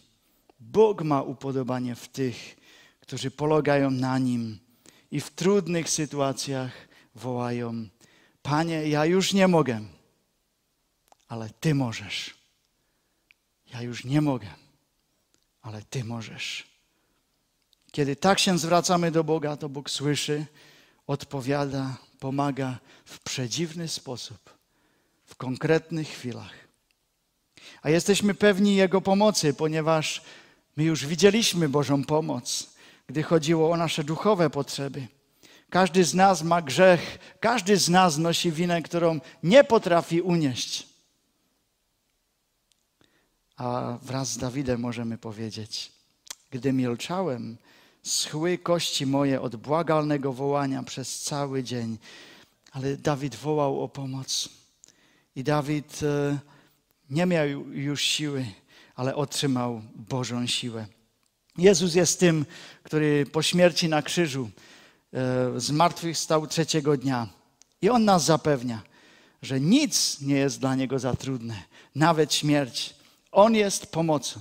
Bóg 0.60 1.02
ma 1.02 1.22
upodobanie 1.22 1.94
w 1.94 2.08
tych, 2.08 2.56
którzy 3.00 3.30
polegają 3.30 3.90
na 3.90 4.18
Nim 4.18 4.58
i 5.10 5.20
w 5.20 5.30
trudnych 5.30 5.90
sytuacjach 5.90 6.72
wołają: 7.14 7.88
Panie, 8.42 8.88
ja 8.88 9.04
już 9.04 9.32
nie 9.32 9.48
mogę, 9.48 9.80
ale 11.28 11.50
Ty 11.60 11.74
możesz. 11.74 12.34
Ja 13.72 13.82
już 13.82 14.04
nie 14.04 14.20
mogę, 14.20 14.48
ale 15.62 15.82
Ty 15.82 16.04
możesz. 16.04 16.73
Kiedy 17.94 18.16
tak 18.16 18.38
się 18.38 18.58
zwracamy 18.58 19.10
do 19.10 19.24
Boga, 19.24 19.56
to 19.56 19.68
Bóg 19.68 19.90
słyszy, 19.90 20.46
odpowiada, 21.06 21.96
pomaga 22.20 22.78
w 23.04 23.20
przedziwny 23.20 23.88
sposób, 23.88 24.38
w 25.24 25.36
konkretnych 25.36 26.08
chwilach. 26.08 26.52
A 27.82 27.90
jesteśmy 27.90 28.34
pewni 28.34 28.76
Jego 28.76 29.00
pomocy, 29.00 29.54
ponieważ 29.54 30.22
my 30.76 30.84
już 30.84 31.06
widzieliśmy 31.06 31.68
Bożą 31.68 32.04
pomoc, 32.04 32.70
gdy 33.06 33.22
chodziło 33.22 33.70
o 33.70 33.76
nasze 33.76 34.04
duchowe 34.04 34.50
potrzeby. 34.50 35.06
Każdy 35.70 36.04
z 36.04 36.14
nas 36.14 36.42
ma 36.42 36.62
grzech, 36.62 37.18
każdy 37.40 37.76
z 37.76 37.88
nas 37.88 38.18
nosi 38.18 38.52
winę, 38.52 38.82
którą 38.82 39.20
nie 39.42 39.64
potrafi 39.64 40.20
unieść. 40.20 40.86
A 43.56 43.98
wraz 44.02 44.28
z 44.32 44.38
Dawidem 44.38 44.80
możemy 44.80 45.18
powiedzieć: 45.18 45.92
Gdy 46.50 46.72
milczałem, 46.72 47.58
schły 48.04 48.58
kości 48.58 49.06
moje 49.06 49.40
od 49.40 49.56
błagalnego 49.56 50.32
wołania 50.32 50.82
przez 50.82 51.20
cały 51.20 51.62
dzień. 51.62 51.98
Ale 52.72 52.96
Dawid 52.96 53.34
wołał 53.34 53.82
o 53.82 53.88
pomoc. 53.88 54.48
I 55.36 55.44
Dawid 55.44 56.00
e, 56.02 56.38
nie 57.10 57.26
miał 57.26 57.46
już 57.72 58.02
siły, 58.02 58.46
ale 58.94 59.14
otrzymał 59.14 59.82
Bożą 59.94 60.46
siłę. 60.46 60.86
Jezus 61.58 61.94
jest 61.94 62.20
tym, 62.20 62.46
który 62.82 63.26
po 63.26 63.42
śmierci 63.42 63.88
na 63.88 64.02
krzyżu 64.02 64.50
e, 65.12 65.60
zmartwychwstał 65.60 66.46
trzeciego 66.46 66.96
dnia. 66.96 67.28
I 67.82 67.90
On 67.90 68.04
nas 68.04 68.24
zapewnia, 68.24 68.82
że 69.42 69.60
nic 69.60 70.20
nie 70.20 70.36
jest 70.36 70.60
dla 70.60 70.74
Niego 70.74 70.98
za 70.98 71.16
trudne, 71.16 71.62
nawet 71.94 72.34
śmierć. 72.34 72.94
On 73.32 73.54
jest 73.54 73.86
pomocą 73.86 74.40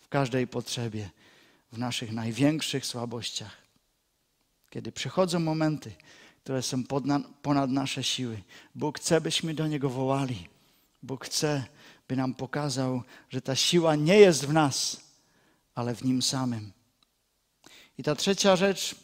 w 0.00 0.08
każdej 0.08 0.46
potrzebie, 0.46 1.10
w 1.72 1.78
naszych 1.78 2.12
największych 2.12 2.86
słabościach. 2.86 3.56
Kiedy 4.70 4.92
przychodzą 4.92 5.40
momenty, 5.40 5.92
które 6.44 6.62
są 6.62 6.82
ponad 7.42 7.70
nasze 7.70 8.04
siły, 8.04 8.42
Bóg 8.74 8.98
chce, 8.98 9.20
byśmy 9.20 9.54
do 9.54 9.66
Niego 9.66 9.90
wołali. 9.90 10.48
Bóg 11.02 11.24
chce, 11.24 11.64
by 12.08 12.16
nam 12.16 12.34
pokazał, 12.34 13.02
że 13.30 13.42
ta 13.42 13.56
siła 13.56 13.96
nie 13.96 14.16
jest 14.16 14.46
w 14.46 14.52
nas, 14.52 15.00
ale 15.74 15.94
w 15.94 16.04
Nim 16.04 16.22
samym. 16.22 16.72
I 17.98 18.02
ta 18.02 18.14
trzecia 18.14 18.56
rzecz, 18.56 18.94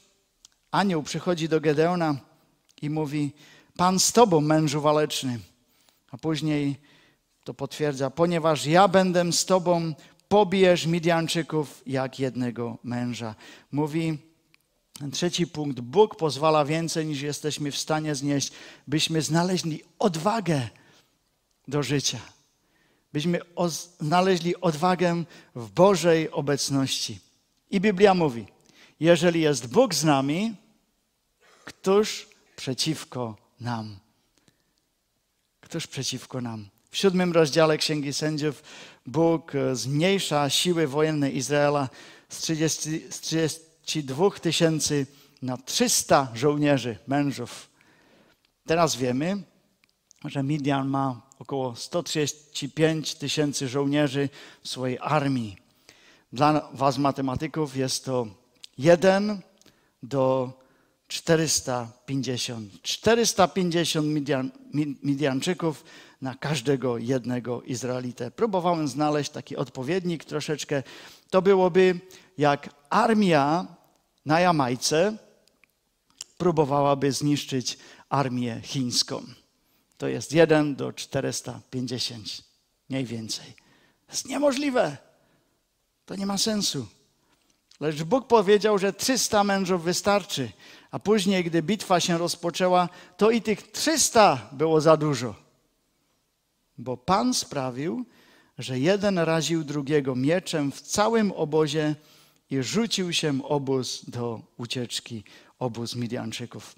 anioł 0.71 1.03
przychodzi 1.03 1.49
do 1.49 1.61
Gedeona 1.61 2.17
i 2.83 2.91
mówi, 2.91 3.33
Pan 3.77 4.01
z 4.01 4.13
Tobą, 4.13 4.41
mężu 4.41 4.81
waleczny. 4.81 5.39
A 6.11 6.19
później 6.19 6.77
to 7.45 7.55
potwierdza, 7.55 8.11
ponieważ 8.11 8.67
ja 8.67 8.89
będę 8.89 9.33
z 9.33 9.45
tobą, 9.45 9.95
pobijesz 10.29 10.87
Midianczyków 10.87 11.83
jak 11.87 12.19
jednego 12.19 12.79
męża. 12.85 13.35
Mówi 13.73 14.19
trzeci 15.13 15.47
punkt, 15.47 15.81
Bóg 15.81 16.17
pozwala 16.17 16.65
więcej 16.65 17.07
niż 17.07 17.21
jesteśmy 17.21 17.71
w 17.71 17.79
stanie 17.79 18.15
znieść, 18.15 18.53
byśmy 18.87 19.23
znaleźli 19.23 19.83
odwagę 19.99 20.69
do 21.69 21.83
życia. 21.83 22.21
Byśmy 23.13 23.41
znaleźli 24.01 24.61
odwagę 24.61 25.25
w 25.55 25.71
Bożej 25.71 26.31
obecności. 26.31 27.21
I 27.71 27.81
Biblia 27.81 28.15
mówi, 28.15 28.47
jeżeli 29.01 29.41
jest 29.41 29.67
Bóg 29.67 29.95
z 29.95 30.05
nami, 30.05 30.55
któż 31.65 32.29
przeciwko 32.57 33.37
nam? 33.61 33.99
Któż 35.61 35.87
przeciwko 35.87 36.41
nam? 36.41 36.69
W 36.91 36.97
siódmym 36.97 37.33
rozdziale 37.33 37.79
Księgi 37.79 38.13
Sędziów 38.13 38.63
Bóg 39.09 39.55
e, 39.55 39.77
zmniejsza 39.77 40.51
siły 40.51 40.87
wojenne 40.87 41.31
Izraela 41.31 41.89
z, 42.29 42.39
30, 42.39 43.01
z 43.11 43.21
32 43.21 44.31
tysięcy 44.31 45.07
na 45.43 45.57
300 45.57 46.29
żołnierzy, 46.35 46.99
mężów. 47.07 47.69
Teraz 48.67 48.97
wiemy, 48.97 49.43
że 50.25 50.43
Midian 50.43 50.89
ma 50.89 51.23
około 51.39 51.77
135 51.77 53.15
tysięcy 53.15 53.69
żołnierzy 53.69 54.29
w 54.63 54.69
swojej 54.69 54.99
armii. 55.01 55.57
Dla 56.33 56.69
was 56.73 56.99
matematyków 56.99 57.77
jest 57.77 58.05
to 58.05 58.27
1 58.79 59.41
do 60.03 60.53
450. 61.09 62.83
450 62.83 64.07
Midian, 64.07 64.51
Midianczyków 65.03 65.85
na 66.23 66.35
każdego 66.35 66.99
jednego 66.99 67.63
Izraelitę. 67.63 68.31
Próbowałem 68.31 68.89
znaleźć 68.89 69.31
taki 69.31 69.57
odpowiednik 69.57 70.25
troszeczkę. 70.25 70.83
To 71.31 71.43
byłoby 71.43 72.01
jak 72.39 72.75
armia 72.91 73.67
na 74.27 74.41
Jamajce 74.41 75.17
próbowałaby 76.39 77.13
zniszczyć 77.13 77.79
armię 78.09 78.61
chińską. 78.63 79.23
To 79.99 80.09
jest 80.09 80.33
1 80.33 80.77
do 80.77 80.93
450, 80.93 82.43
mniej 82.89 83.05
więcej. 83.05 83.47
To 84.07 84.13
jest 84.13 84.29
niemożliwe. 84.29 84.97
To 86.07 86.17
nie 86.17 86.27
ma 86.27 86.39
sensu. 86.39 86.87
Lecz 87.81 88.03
Bóg 88.03 88.27
powiedział, 88.27 88.79
że 88.79 88.93
300 88.93 89.45
mężów 89.45 89.85
wystarczy, 89.85 90.53
a 90.91 90.99
później, 90.99 91.45
gdy 91.45 91.63
bitwa 91.63 92.01
się 92.01 92.19
rozpoczęła, 92.19 92.89
to 93.17 93.31
i 93.31 93.43
tych 93.43 93.71
300 93.71 94.49
było 94.53 94.81
za 94.81 94.97
dużo. 94.97 95.35
Bo 96.79 96.97
Pan 96.97 97.35
sprawił, 97.35 98.05
że 98.59 98.79
jeden 98.79 99.19
raził 99.19 99.65
drugiego 99.65 100.17
mieczem 100.17 100.73
w 100.73 100.81
całym 100.81 101.33
obozie 101.33 101.95
i 102.51 102.63
rzucił 102.63 103.13
się 103.13 103.45
obóz 103.45 104.05
do 104.11 104.41
ucieczki, 104.57 105.25
obóz 105.59 105.97
Midianczyków. 105.97 106.75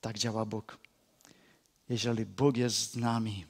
Tak 0.00 0.18
działa 0.18 0.44
Bóg. 0.44 0.78
Jeżeli 1.88 2.26
Bóg 2.26 2.56
jest 2.56 2.92
z 2.92 2.96
nami, 2.96 3.44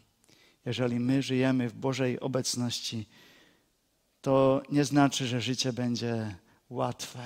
jeżeli 0.65 1.01
my 1.01 1.23
żyjemy 1.23 1.69
w 1.69 1.75
Bożej 1.75 2.21
obecności, 2.21 3.07
to 4.21 4.63
nie 4.71 4.85
znaczy, 4.85 5.27
że 5.27 5.41
życie 5.41 5.73
będzie 5.73 6.37
łatwe. 6.75 7.21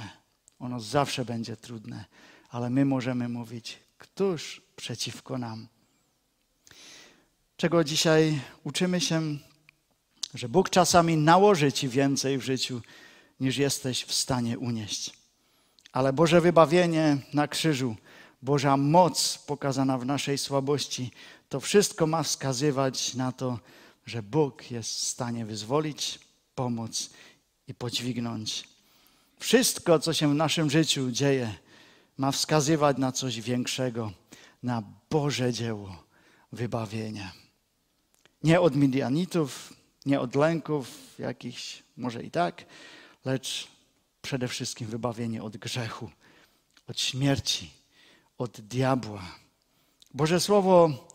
Ono 0.59 0.81
zawsze 0.81 1.25
będzie 1.25 1.57
trudne, 1.57 2.05
ale 2.51 2.71
my 2.71 2.85
możemy 2.85 3.29
mówić, 3.29 3.79
któż 3.99 4.63
przeciwko 4.77 5.39
nam? 5.39 5.69
Czego 7.57 7.85
dzisiaj 7.85 8.41
uczymy 8.65 9.01
się? 9.01 9.39
Że 10.35 10.49
Bóg 10.49 10.71
czasami 10.71 11.17
nałoży 11.17 11.73
ci 11.73 11.89
więcej 11.89 12.39
w 12.39 12.43
życiu, 12.43 12.81
niż 13.41 13.57
jesteś 13.57 14.05
w 14.05 14.15
stanie 14.15 14.59
unieść. 14.59 15.13
Ale 15.93 16.13
Boże 16.13 16.41
wybawienie 16.41 17.17
na 17.35 17.49
krzyżu, 17.49 17.97
Boża 18.43 18.77
moc 18.77 19.39
pokazana 19.39 19.99
w 19.99 20.07
naszej 20.07 20.39
słabości, 20.39 21.11
to 21.49 21.61
wszystko 21.61 22.07
ma 22.07 22.23
wskazywać 22.23 23.15
na 23.15 23.33
to, 23.33 23.59
że 24.07 24.23
Bóg 24.23 24.71
jest 24.71 24.91
w 24.91 25.03
stanie 25.03 25.47
wyzwolić, 25.47 26.19
pomóc 26.55 27.11
i 27.69 27.75
podźwignąć. 27.75 28.78
Wszystko, 29.39 29.99
co 29.99 30.13
się 30.13 30.31
w 30.31 30.35
naszym 30.35 30.71
życiu 30.71 31.11
dzieje, 31.11 31.55
ma 32.17 32.33
wskazywać 32.33 32.99
na 32.99 33.13
coś 33.13 33.41
większego, 33.41 34.13
na 34.63 34.83
Boże 35.11 35.53
dzieło 35.53 36.03
wybawienia. 36.53 37.33
Nie 38.43 38.61
od 38.61 38.77
Midianitów, 38.77 39.73
nie 40.07 40.21
od 40.21 40.35
lęków 40.35 41.15
jakichś, 41.19 41.83
może 41.97 42.23
i 42.23 42.31
tak, 42.31 42.65
lecz 43.25 43.69
przede 44.23 44.49
wszystkim 44.49 44.89
wybawienie 44.89 45.43
od 45.43 45.57
grzechu, 45.57 46.11
od 46.89 47.01
śmierci, 47.01 47.71
od 48.39 48.61
diabła. 48.61 49.23
Boże 50.15 50.41
Słowo, 50.41 51.09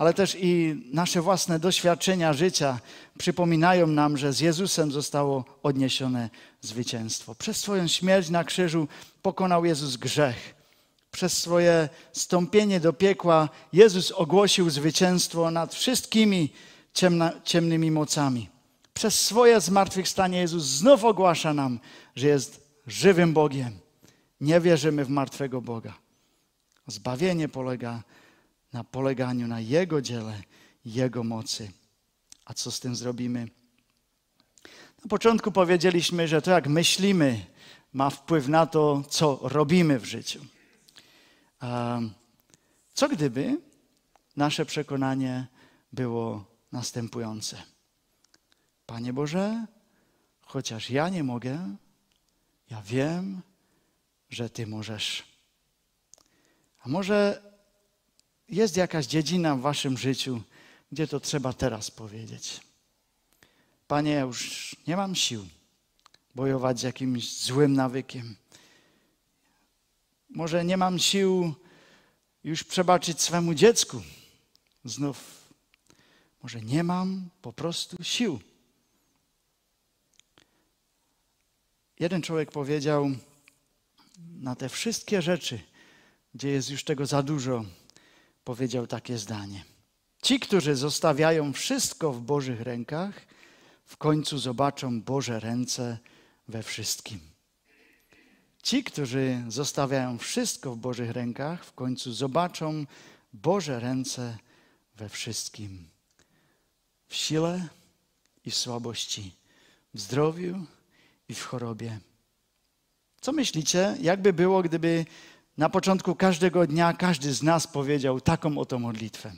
ale 0.00 0.14
też 0.14 0.36
i 0.40 0.82
nasze 0.92 1.22
własne 1.22 1.58
doświadczenia 1.58 2.32
życia 2.32 2.78
przypominają 3.18 3.86
nam, 3.86 4.16
że 4.16 4.32
z 4.32 4.40
Jezusem 4.40 4.92
zostało 4.92 5.44
odniesione 5.62 6.30
zwycięstwo. 6.60 7.34
Przez 7.34 7.56
swoją 7.56 7.88
śmierć 7.88 8.30
na 8.30 8.44
krzyżu 8.44 8.88
pokonał 9.22 9.64
Jezus 9.64 9.96
grzech. 9.96 10.54
Przez 11.10 11.38
swoje 11.38 11.88
stąpienie 12.12 12.80
do 12.80 12.92
piekła 12.92 13.48
Jezus 13.72 14.10
ogłosił 14.10 14.70
zwycięstwo 14.70 15.50
nad 15.50 15.74
wszystkimi 15.74 16.52
ciemna, 16.94 17.32
ciemnymi 17.44 17.90
mocami. 17.90 18.48
Przez 18.94 19.20
swoje 19.20 19.60
zmartwychwstanie 19.60 20.38
Jezus 20.38 20.64
znów 20.64 21.04
ogłasza 21.04 21.54
nam, 21.54 21.80
że 22.16 22.26
jest 22.26 22.66
żywym 22.86 23.32
Bogiem. 23.32 23.78
Nie 24.40 24.60
wierzymy 24.60 25.04
w 25.04 25.08
martwego 25.08 25.60
Boga. 25.60 25.94
Zbawienie 26.86 27.48
polega 27.48 27.92
na 27.92 28.19
poleganiu 28.90 29.46
na 29.46 29.60
Jego 29.60 30.02
dziele, 30.02 30.42
Jego 30.84 31.24
mocy. 31.24 31.72
A 32.44 32.54
co 32.54 32.70
z 32.70 32.80
tym 32.80 32.96
zrobimy? 32.96 33.48
Na 35.04 35.08
początku 35.08 35.52
powiedzieliśmy, 35.52 36.28
że 36.28 36.42
to 36.42 36.50
jak 36.50 36.68
myślimy, 36.68 37.46
ma 37.92 38.10
wpływ 38.10 38.48
na 38.48 38.66
to, 38.66 39.02
co 39.08 39.38
robimy 39.42 39.98
w 39.98 40.04
życiu. 40.04 40.44
Co 42.94 43.08
gdyby 43.08 43.60
nasze 44.36 44.66
przekonanie 44.66 45.46
było 45.92 46.44
następujące? 46.72 47.62
Panie 48.86 49.12
Boże, 49.12 49.66
chociaż 50.40 50.90
ja 50.90 51.08
nie 51.08 51.24
mogę, 51.24 51.76
ja 52.70 52.82
wiem, 52.82 53.42
że 54.30 54.50
Ty 54.50 54.66
możesz. 54.66 55.24
A 56.80 56.88
może 56.88 57.49
jest 58.50 58.76
jakaś 58.76 59.06
dziedzina 59.06 59.56
w 59.56 59.60
Waszym 59.60 59.98
życiu, 59.98 60.42
gdzie 60.92 61.06
to 61.06 61.20
trzeba 61.20 61.52
teraz 61.52 61.90
powiedzieć? 61.90 62.60
Panie, 63.88 64.10
ja 64.10 64.20
już 64.20 64.76
nie 64.86 64.96
mam 64.96 65.14
sił 65.14 65.46
bojować 66.34 66.80
z 66.80 66.82
jakimś 66.82 67.38
złym 67.38 67.72
nawykiem. 67.72 68.36
Może 70.28 70.64
nie 70.64 70.76
mam 70.76 70.98
sił 70.98 71.54
już 72.44 72.64
przebaczyć 72.64 73.20
swemu 73.20 73.54
dziecku. 73.54 74.02
Znów, 74.84 75.44
może 76.42 76.60
nie 76.60 76.84
mam 76.84 77.28
po 77.42 77.52
prostu 77.52 77.96
sił. 78.02 78.40
Jeden 81.98 82.22
człowiek 82.22 82.52
powiedział, 82.52 83.10
na 84.18 84.56
te 84.56 84.68
wszystkie 84.68 85.22
rzeczy, 85.22 85.60
gdzie 86.34 86.48
jest 86.48 86.70
już 86.70 86.84
tego 86.84 87.06
za 87.06 87.22
dużo, 87.22 87.64
powiedział 88.44 88.86
takie 88.86 89.18
zdanie. 89.18 89.64
Ci, 90.22 90.40
którzy 90.40 90.76
zostawiają 90.76 91.52
wszystko 91.52 92.12
w 92.12 92.20
Bożych 92.20 92.60
rękach, 92.60 93.26
w 93.84 93.96
końcu 93.96 94.38
zobaczą 94.38 95.02
Boże 95.02 95.40
ręce 95.40 95.98
we 96.48 96.62
wszystkim. 96.62 97.20
Ci, 98.62 98.84
którzy 98.84 99.42
zostawiają 99.48 100.18
wszystko 100.18 100.74
w 100.74 100.78
Bożych 100.78 101.10
rękach, 101.10 101.64
w 101.64 101.72
końcu 101.72 102.12
zobaczą 102.12 102.86
Boże 103.32 103.80
ręce 103.80 104.38
we 104.96 105.08
wszystkim. 105.08 105.88
W 107.08 107.14
sile 107.14 107.68
i 108.44 108.50
w 108.50 108.56
słabości, 108.56 109.34
w 109.94 110.00
zdrowiu 110.00 110.66
i 111.28 111.34
w 111.34 111.44
chorobie. 111.44 111.98
Co 113.20 113.32
myślicie, 113.32 113.96
jakby 114.00 114.32
było, 114.32 114.62
gdyby 114.62 115.06
na 115.60 115.68
początku 115.68 116.14
każdego 116.14 116.66
dnia 116.66 116.92
każdy 116.92 117.34
z 117.34 117.42
nas 117.42 117.66
powiedział 117.66 118.20
taką 118.20 118.58
oto 118.58 118.78
modlitwę? 118.78 119.32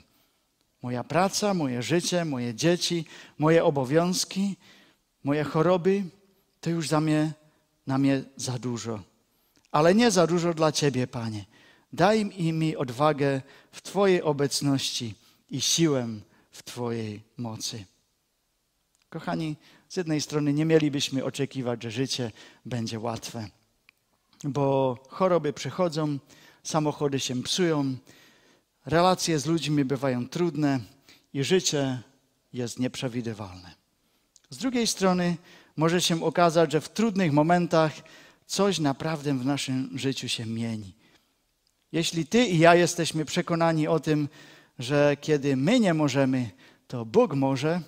Moja 0.81 1.03
praca, 1.03 1.53
moje 1.53 1.81
życie, 1.81 2.25
moje 2.25 2.55
dzieci, 2.55 3.05
moje 3.37 3.63
obowiązki, 3.63 4.55
moje 5.23 5.43
choroby, 5.43 6.03
to 6.61 6.69
już 6.69 6.87
za 6.87 7.01
mnie, 7.01 7.33
na 7.87 7.97
mnie 7.97 8.23
za 8.35 8.59
dużo. 8.59 8.99
Ale 9.71 9.95
nie 9.95 10.11
za 10.11 10.27
dużo 10.27 10.53
dla 10.53 10.71
Ciebie, 10.71 11.07
Panie. 11.07 11.45
Daj 11.93 12.25
mi 12.53 12.75
odwagę 12.75 13.41
w 13.71 13.81
Twojej 13.81 14.21
obecności 14.21 15.15
i 15.49 15.61
siłę 15.61 16.07
w 16.51 16.63
Twojej 16.63 17.21
mocy. 17.37 17.85
Kochani, 19.09 19.55
z 19.89 19.97
jednej 19.97 20.21
strony 20.21 20.53
nie 20.53 20.65
mielibyśmy 20.65 21.23
oczekiwać, 21.23 21.83
że 21.83 21.91
życie 21.91 22.31
będzie 22.65 22.99
łatwe, 22.99 23.49
bo 24.43 24.97
choroby 25.09 25.53
przychodzą, 25.53 26.17
samochody 26.63 27.19
się 27.19 27.43
psują, 27.43 27.95
relacje 28.85 29.39
z 29.39 29.45
ludźmi 29.45 29.85
bywają 29.85 30.29
trudne 30.29 30.79
i 31.33 31.43
życie 31.43 32.01
jest 32.53 32.79
nieprzewidywalne. 32.79 33.75
Z 34.49 34.57
drugiej 34.57 34.87
strony 34.87 35.37
może 35.77 36.01
się 36.01 36.23
okazać, 36.23 36.71
że 36.71 36.81
w 36.81 36.89
trudnych 36.89 37.31
momentach 37.31 37.93
coś 38.45 38.79
naprawdę 38.79 39.33
w 39.33 39.45
naszym 39.45 39.97
życiu 39.97 40.29
się 40.29 40.45
mieni. 40.45 40.93
Jeśli 41.91 42.25
ty 42.25 42.45
i 42.45 42.59
ja 42.59 42.75
jesteśmy 42.75 43.25
przekonani 43.25 43.87
o 43.87 43.99
tym, 43.99 44.29
że 44.79 45.17
kiedy 45.21 45.55
my 45.55 45.79
nie 45.79 45.93
możemy, 45.93 46.51
to 46.87 47.05
Bóg 47.05 47.33
może, 47.33 47.81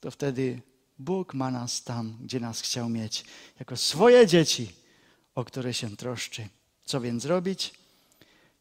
to 0.00 0.10
wtedy 0.10 0.62
Bóg 0.98 1.34
ma 1.34 1.50
nas 1.50 1.82
tam, 1.82 2.16
gdzie 2.20 2.40
nas 2.40 2.60
chciał 2.60 2.88
mieć, 2.88 3.24
jako 3.58 3.76
swoje 3.76 4.26
dzieci, 4.26 4.83
o 5.34 5.44
które 5.44 5.74
się 5.74 5.96
troszczy. 5.96 6.48
Co 6.84 7.00
więc 7.00 7.24
robić? 7.24 7.74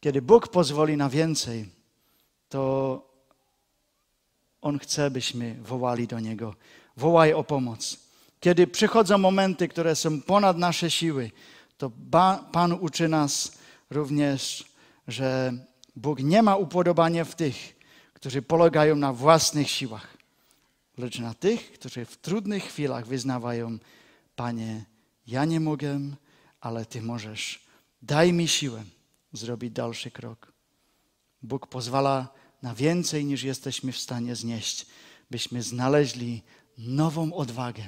Kiedy 0.02 0.22
Bóg 0.22 0.48
pozwoli 0.48 0.98
na 0.98 1.10
więcej, 1.10 1.70
to 2.50 3.14
On 4.62 4.80
chce, 4.80 5.12
byśmy 5.12 5.56
wołali 5.62 6.08
do 6.08 6.20
Niego. 6.20 6.56
Wołaj 6.98 7.34
o 7.34 7.44
pomoc. 7.44 7.98
Kiedy 8.40 8.68
przychodzą 8.68 9.18
momenty, 9.18 9.68
które 9.68 9.96
są 9.96 10.22
ponad 10.22 10.58
nasze 10.58 10.92
siły, 10.92 11.32
to 11.78 11.92
Pan 12.52 12.72
uczy 12.72 13.08
nas 13.08 13.58
również, 13.90 14.66
że 15.08 15.54
Bóg 15.96 16.20
nie 16.20 16.44
ma 16.44 16.56
upodobania 16.56 17.26
w 17.26 17.36
tych, 17.36 17.76
którzy 18.14 18.42
polegają 18.42 18.96
na 18.96 19.14
własnych 19.14 19.70
siłach, 19.70 20.18
lecz 20.98 21.20
na 21.20 21.34
tych, 21.34 21.72
którzy 21.72 22.06
w 22.06 22.18
trudnych 22.18 22.64
chwilach 22.64 23.08
wyznawają: 23.08 23.78
Panie, 24.36 24.86
ja 25.28 25.46
nie 25.46 25.60
mogę, 25.60 26.00
ale 26.63 26.86
Ty 26.86 27.02
możesz. 27.02 27.60
Daj 28.02 28.34
mi 28.34 28.47
siłę 28.47 28.84
zrobić 29.34 29.73
dalszy 29.73 30.12
krok. 30.12 30.54
Bóg 31.41 31.67
pozwala 31.67 32.34
na 32.62 32.76
więcej 32.76 33.26
niż 33.26 33.43
jesteśmy 33.43 33.91
w 33.91 33.97
stanie 33.97 34.36
znieść, 34.36 34.86
byśmy 35.32 35.63
znaleźli 35.63 36.41
nową 36.78 37.34
odwagę, 37.34 37.84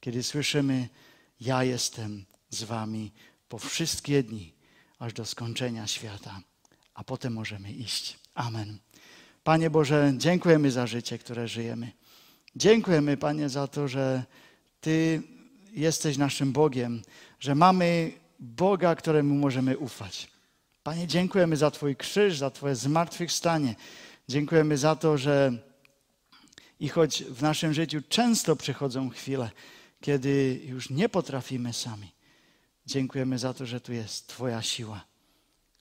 kiedy 0.00 0.22
słyszymy: 0.22 0.88
Ja 1.40 1.64
jestem 1.64 2.24
z 2.50 2.62
Wami 2.62 3.12
po 3.48 3.58
wszystkie 3.58 4.22
dni, 4.22 4.54
aż 4.98 5.12
do 5.12 5.24
skończenia 5.24 5.86
świata, 5.86 6.40
a 6.94 7.04
potem 7.04 7.32
możemy 7.32 7.72
iść. 7.72 8.18
Amen. 8.34 8.78
Panie 9.44 9.70
Boże, 9.70 10.12
dziękujemy 10.16 10.70
za 10.70 10.86
życie, 10.86 11.18
które 11.18 11.48
żyjemy. 11.48 11.92
Dziękujemy, 12.56 13.16
Panie, 13.16 13.48
za 13.48 13.66
to, 13.66 13.88
że 13.88 14.24
Ty 14.80 15.22
jesteś 15.74 16.16
naszym 16.16 16.52
Bogiem, 16.52 17.02
że 17.40 17.54
mamy 17.54 18.12
Boga, 18.40 18.94
któremu 18.94 19.34
możemy 19.34 19.78
ufać. 19.78 20.28
Panie, 20.82 21.06
dziękujemy 21.06 21.56
za 21.56 21.70
Twój 21.70 21.96
krzyż, 21.96 22.38
za 22.38 22.50
Twoje 22.50 22.76
zmartwychwstanie. 22.76 23.74
Dziękujemy 24.28 24.78
za 24.78 24.96
to, 24.96 25.18
że 25.18 25.52
i 26.80 26.88
choć 26.88 27.22
w 27.22 27.42
naszym 27.42 27.74
życiu 27.74 28.02
często 28.08 28.56
przychodzą 28.56 29.10
chwile, 29.10 29.50
kiedy 30.00 30.60
już 30.64 30.90
nie 30.90 31.08
potrafimy 31.08 31.72
sami, 31.72 32.12
dziękujemy 32.86 33.38
za 33.38 33.54
to, 33.54 33.66
że 33.66 33.80
tu 33.80 33.92
jest 33.92 34.26
Twoja 34.26 34.62
siła. 34.62 35.04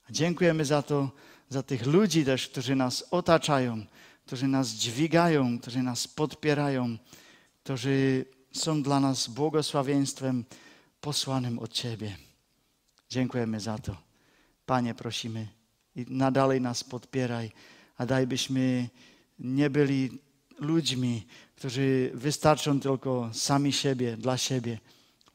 Dziękujemy 0.09 0.65
za 0.65 0.81
to, 0.81 1.11
za 1.49 1.63
tych 1.63 1.85
ludzi 1.85 2.25
też, 2.25 2.47
którzy 2.47 2.75
nas 2.75 3.05
otaczają, 3.11 3.85
którzy 4.25 4.47
nas 4.47 4.69
dźwigają, 4.69 5.59
którzy 5.59 5.83
nas 5.83 6.07
podpierają, 6.07 6.97
którzy 7.63 8.25
są 8.53 8.83
dla 8.83 8.99
nas 8.99 9.27
błogosławieństwem 9.27 10.45
posłanym 11.01 11.59
od 11.59 11.73
Ciebie. 11.73 12.17
Dziękujemy 13.09 13.59
za 13.59 13.77
to. 13.77 13.97
Panie, 14.65 14.93
prosimy 14.93 15.47
i 15.95 16.05
nadalej 16.09 16.61
nas 16.61 16.83
podpieraj, 16.83 17.51
a 17.97 18.05
daj 18.05 18.27
byśmy 18.27 18.89
nie 19.39 19.69
byli 19.69 20.19
ludźmi, 20.59 21.25
którzy 21.55 22.11
wystarczą 22.13 22.79
tylko 22.79 23.29
sami 23.33 23.73
siebie, 23.73 24.17
dla 24.17 24.37
siebie, 24.37 24.79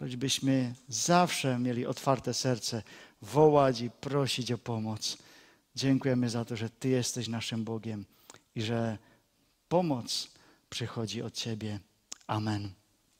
lecz 0.00 0.16
byśmy 0.16 0.74
zawsze 0.88 1.58
mieli 1.58 1.86
otwarte 1.86 2.34
serce, 2.34 2.82
wołać 3.22 3.80
i 3.80 3.90
prosić 3.90 4.52
o 4.52 4.58
pomoc. 4.58 5.18
Dziękujemy 5.74 6.30
za 6.30 6.44
to, 6.44 6.56
że 6.56 6.70
Ty 6.70 6.88
jesteś 6.88 7.28
naszym 7.28 7.64
Bogiem 7.64 8.04
i 8.54 8.62
że 8.62 8.98
pomoc 9.68 10.28
przychodzi 10.70 11.22
od 11.22 11.34
Ciebie. 11.34 11.80
Amen. 12.26 12.77